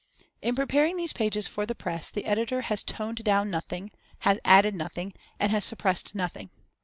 [0.41, 4.73] In preparing these pages for the press, the editor has toned down nothing, has added
[4.73, 6.49] nothing, and has suppressed nothing.